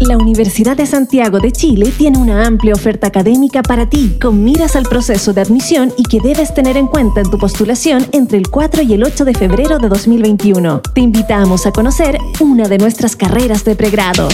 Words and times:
La 0.00 0.16
Universidad 0.16 0.78
de 0.78 0.86
Santiago 0.86 1.40
de 1.40 1.52
Chile 1.52 1.92
tiene 1.96 2.16
una 2.16 2.46
amplia 2.46 2.72
oferta 2.72 3.08
académica 3.08 3.62
para 3.62 3.90
ti, 3.90 4.16
con 4.20 4.42
miras 4.42 4.74
al 4.74 4.84
proceso 4.84 5.34
de 5.34 5.42
admisión 5.42 5.92
y 5.94 6.04
que 6.04 6.20
debes 6.20 6.54
tener 6.54 6.78
en 6.78 6.86
cuenta 6.86 7.20
en 7.20 7.30
tu 7.30 7.36
postulación 7.36 8.06
entre 8.12 8.38
el 8.38 8.48
4 8.48 8.82
y 8.82 8.94
el 8.94 9.04
8 9.04 9.26
de 9.26 9.34
febrero 9.34 9.78
de 9.78 9.88
2021. 9.90 10.80
Te 10.94 11.02
invitamos 11.02 11.66
a 11.66 11.72
conocer 11.72 12.18
una 12.40 12.66
de 12.66 12.78
nuestras 12.78 13.14
carreras 13.14 13.62
de 13.64 13.76
pregrado. 13.76 14.28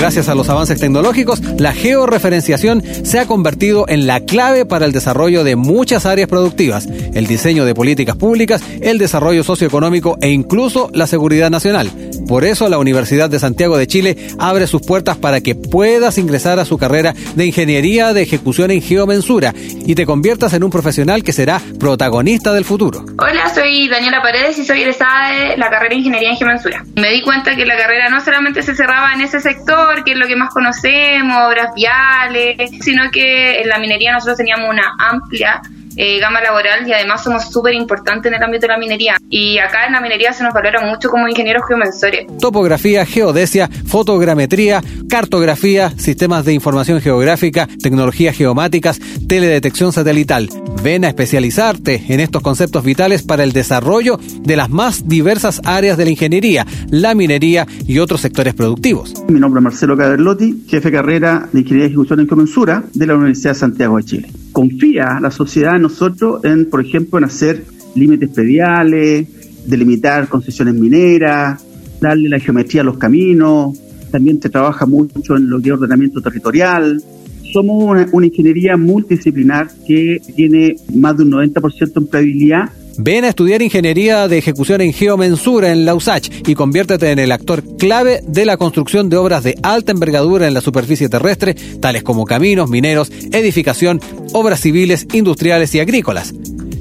Gracias 0.00 0.30
a 0.30 0.34
los 0.34 0.48
avances 0.48 0.80
tecnológicos, 0.80 1.42
la 1.58 1.74
georreferenciación 1.74 2.82
se 3.04 3.18
ha 3.18 3.26
convertido 3.26 3.84
en 3.86 4.06
la 4.06 4.20
clave 4.20 4.64
para 4.64 4.86
el 4.86 4.92
desarrollo 4.92 5.44
de 5.44 5.56
muchas 5.56 6.06
áreas 6.06 6.26
productivas, 6.26 6.88
el 7.12 7.26
diseño 7.26 7.66
de 7.66 7.74
políticas 7.74 8.16
públicas, 8.16 8.62
el 8.80 8.96
desarrollo 8.96 9.44
socioeconómico 9.44 10.16
e 10.22 10.30
incluso 10.30 10.88
la 10.94 11.06
seguridad 11.06 11.50
nacional. 11.50 11.90
Por 12.26 12.44
eso 12.44 12.68
la 12.68 12.78
Universidad 12.78 13.28
de 13.28 13.40
Santiago 13.40 13.76
de 13.76 13.88
Chile 13.88 14.16
abre 14.38 14.68
sus 14.68 14.80
puertas 14.82 15.18
para 15.18 15.40
que 15.40 15.54
puedas 15.54 16.16
ingresar 16.16 16.60
a 16.60 16.64
su 16.64 16.78
carrera 16.78 17.12
de 17.34 17.44
Ingeniería 17.44 18.14
de 18.14 18.22
Ejecución 18.22 18.70
en 18.70 18.80
Geomensura 18.80 19.52
y 19.56 19.96
te 19.96 20.06
conviertas 20.06 20.54
en 20.54 20.62
un 20.62 20.70
profesional 20.70 21.24
que 21.24 21.32
será 21.32 21.60
protagonista 21.78 22.52
del 22.52 22.64
futuro. 22.64 23.04
Hola, 23.18 23.52
soy 23.52 23.88
Daniela 23.88 24.22
Paredes 24.22 24.56
y 24.58 24.64
soy 24.64 24.82
egresada 24.82 25.30
de 25.30 25.56
la 25.56 25.68
carrera 25.68 25.90
de 25.90 25.96
Ingeniería 25.96 26.30
en 26.30 26.36
Geomensura. 26.36 26.84
Me 26.94 27.10
di 27.10 27.20
cuenta 27.22 27.56
que 27.56 27.66
la 27.66 27.76
carrera 27.76 28.08
no 28.08 28.24
solamente 28.24 28.62
se 28.62 28.76
cerraba 28.76 29.12
en 29.12 29.22
ese 29.22 29.40
sector, 29.40 29.89
que 30.04 30.12
es 30.12 30.18
lo 30.18 30.26
que 30.26 30.36
más 30.36 30.52
conocemos, 30.52 31.36
obras 31.46 31.74
viales, 31.74 32.70
sino 32.80 33.10
que 33.10 33.60
en 33.60 33.68
la 33.68 33.78
minería 33.78 34.12
nosotros 34.12 34.38
teníamos 34.38 34.68
una 34.70 34.96
amplia 34.98 35.60
eh, 35.96 36.18
gama 36.20 36.40
laboral 36.40 36.86
y 36.86 36.92
además 36.92 37.22
somos 37.22 37.50
súper 37.50 37.74
importantes 37.74 38.30
en 38.30 38.36
el 38.36 38.42
ámbito 38.42 38.62
de 38.62 38.68
la 38.68 38.78
minería. 38.78 39.16
Y 39.28 39.58
acá 39.58 39.86
en 39.86 39.92
la 39.92 40.00
minería 40.00 40.32
se 40.32 40.42
nos 40.44 40.52
valora 40.52 40.84
mucho 40.84 41.08
como 41.08 41.28
ingenieros 41.28 41.62
geomensores. 41.66 42.26
Topografía, 42.38 43.04
geodesia, 43.06 43.68
fotogrametría, 43.86 44.82
cartografía, 45.08 45.90
sistemas 45.96 46.44
de 46.44 46.52
información 46.52 47.00
geográfica, 47.00 47.68
tecnologías 47.82 48.36
geomáticas, 48.36 49.00
teledetección 49.28 49.92
satelital. 49.92 50.48
Ven 50.82 51.04
a 51.04 51.08
especializarte 51.08 52.04
en 52.08 52.20
estos 52.20 52.42
conceptos 52.42 52.84
vitales 52.84 53.22
para 53.22 53.44
el 53.44 53.52
desarrollo 53.52 54.18
de 54.42 54.56
las 54.56 54.70
más 54.70 55.08
diversas 55.08 55.60
áreas 55.64 55.96
de 55.96 56.04
la 56.04 56.10
ingeniería, 56.10 56.66
la 56.90 57.14
minería 57.14 57.66
y 57.86 57.98
otros 57.98 58.20
sectores 58.20 58.54
productivos. 58.54 59.14
Mi 59.28 59.40
nombre 59.40 59.60
es 59.60 59.64
Marcelo 59.64 59.96
Caderlotti, 59.96 60.64
jefe 60.68 60.90
de 60.90 60.96
carrera 60.96 61.48
de 61.52 61.60
Ingeniería 61.60 61.86
y 61.86 61.90
Ejecución 61.90 62.20
en 62.20 62.26
Comensura 62.26 62.84
de 62.94 63.06
la 63.06 63.14
Universidad 63.14 63.52
de 63.52 63.58
Santiago 63.58 63.96
de 63.96 64.04
Chile. 64.04 64.28
Confía 64.60 65.18
la 65.22 65.30
sociedad 65.30 65.76
en 65.76 65.80
nosotros 65.80 66.44
en, 66.44 66.68
por 66.68 66.84
ejemplo, 66.84 67.16
en 67.16 67.24
hacer 67.24 67.64
límites 67.94 68.28
prediales, 68.28 69.26
delimitar 69.66 70.28
concesiones 70.28 70.74
mineras, 70.74 71.64
darle 71.98 72.28
la 72.28 72.38
geometría 72.38 72.82
a 72.82 72.84
los 72.84 72.98
caminos, 72.98 73.80
también 74.10 74.38
se 74.38 74.50
trabaja 74.50 74.84
mucho 74.84 75.38
en 75.38 75.48
lo 75.48 75.62
que 75.62 75.70
es 75.70 75.74
ordenamiento 75.76 76.20
territorial, 76.20 77.02
somos 77.50 77.82
una, 77.82 78.06
una, 78.12 78.26
ingeniería 78.26 78.76
multidisciplinar 78.76 79.70
que 79.86 80.20
tiene 80.36 80.76
más 80.94 81.16
de 81.16 81.22
un 81.22 81.30
90% 81.30 81.78
de 81.78 81.92
empleabilidad. 81.96 82.70
Ven 82.98 83.24
a 83.24 83.28
estudiar 83.28 83.62
ingeniería 83.62 84.28
de 84.28 84.38
ejecución 84.38 84.80
en 84.80 84.92
geomensura 84.92 85.72
en 85.72 85.84
la 85.84 85.94
USACH 85.94 86.48
y 86.48 86.54
conviértete 86.54 87.10
en 87.10 87.18
el 87.18 87.32
actor 87.32 87.62
clave 87.78 88.20
de 88.26 88.44
la 88.44 88.56
construcción 88.56 89.08
de 89.08 89.16
obras 89.16 89.42
de 89.44 89.56
alta 89.62 89.92
envergadura 89.92 90.46
en 90.46 90.54
la 90.54 90.60
superficie 90.60 91.08
terrestre, 91.08 91.54
tales 91.80 92.02
como 92.02 92.24
caminos, 92.24 92.68
mineros, 92.68 93.10
edificación, 93.32 94.00
obras 94.32 94.60
civiles, 94.60 95.06
industriales 95.12 95.74
y 95.74 95.80
agrícolas. 95.80 96.34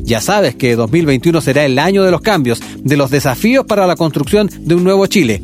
Ya 0.03 0.21
sabes 0.21 0.55
que 0.55 0.75
2021 0.75 1.39
será 1.39 1.66
el 1.66 1.77
año 1.77 2.03
de 2.03 2.11
los 2.11 2.21
cambios, 2.21 2.59
de 2.77 2.97
los 2.97 3.11
desafíos 3.11 3.66
para 3.66 3.85
la 3.85 3.95
construcción 3.95 4.49
de 4.61 4.75
un 4.75 4.83
nuevo 4.83 5.05
Chile. 5.05 5.41